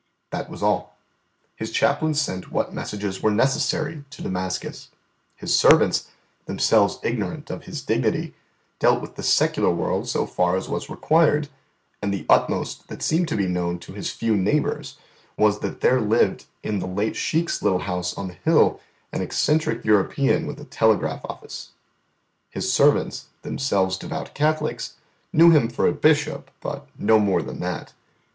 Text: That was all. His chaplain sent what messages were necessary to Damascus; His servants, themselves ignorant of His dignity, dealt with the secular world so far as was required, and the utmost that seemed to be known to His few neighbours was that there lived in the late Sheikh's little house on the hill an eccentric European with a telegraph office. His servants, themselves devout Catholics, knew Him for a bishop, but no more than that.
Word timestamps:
That 0.31 0.49
was 0.49 0.63
all. 0.63 0.97
His 1.55 1.69
chaplain 1.69 2.15
sent 2.15 2.51
what 2.51 2.73
messages 2.73 3.21
were 3.21 3.29
necessary 3.29 4.03
to 4.09 4.23
Damascus; 4.23 4.89
His 5.35 5.55
servants, 5.55 6.07
themselves 6.47 6.97
ignorant 7.03 7.51
of 7.51 7.65
His 7.65 7.83
dignity, 7.83 8.33
dealt 8.79 8.99
with 8.99 9.13
the 9.13 9.21
secular 9.21 9.69
world 9.69 10.09
so 10.09 10.25
far 10.25 10.57
as 10.57 10.67
was 10.67 10.89
required, 10.89 11.49
and 12.01 12.11
the 12.11 12.25
utmost 12.29 12.87
that 12.87 13.03
seemed 13.03 13.27
to 13.27 13.37
be 13.37 13.45
known 13.45 13.77
to 13.77 13.93
His 13.93 14.09
few 14.09 14.35
neighbours 14.35 14.97
was 15.37 15.59
that 15.59 15.81
there 15.81 16.01
lived 16.01 16.45
in 16.63 16.79
the 16.79 16.87
late 16.87 17.15
Sheikh's 17.15 17.61
little 17.61 17.77
house 17.81 18.15
on 18.17 18.27
the 18.27 18.33
hill 18.43 18.79
an 19.13 19.21
eccentric 19.21 19.85
European 19.85 20.47
with 20.47 20.59
a 20.59 20.65
telegraph 20.65 21.21
office. 21.25 21.73
His 22.49 22.73
servants, 22.73 23.27
themselves 23.43 23.97
devout 23.97 24.33
Catholics, 24.33 24.95
knew 25.31 25.51
Him 25.51 25.69
for 25.69 25.85
a 25.85 25.93
bishop, 25.93 26.49
but 26.59 26.87
no 26.97 27.19
more 27.19 27.43
than 27.43 27.59
that. 27.59 27.93